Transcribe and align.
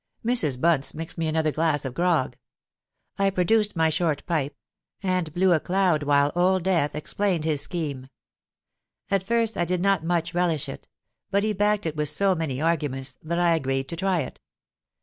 '—Mrs. 0.25 0.59
Bunce 0.59 0.95
mixed 0.95 1.19
me 1.19 1.27
another 1.27 1.51
glass 1.51 1.85
of 1.85 1.93
grog: 1.93 2.35
I 3.19 3.29
produced 3.29 3.75
my 3.75 3.91
short 3.91 4.25
pipe, 4.25 4.57
and 5.03 5.31
blew 5.31 5.53
a 5.53 5.59
cloud 5.59 6.01
while 6.01 6.31
Old 6.35 6.63
Death 6.63 6.95
explained 6.95 7.45
his 7.45 7.61
scheme. 7.61 8.07
At 9.11 9.21
first 9.21 9.57
I 9.57 9.65
did 9.65 9.79
not 9.79 10.03
much 10.03 10.33
relish 10.33 10.67
it: 10.67 10.87
but 11.29 11.43
he 11.43 11.53
backed 11.53 11.85
it 11.85 11.95
with 11.95 12.09
so 12.09 12.33
many 12.33 12.59
arguments, 12.59 13.19
that 13.21 13.37
I 13.37 13.53
agreed 13.53 13.87
to 13.89 13.95
try 13.95 14.21
it. 14.21 14.39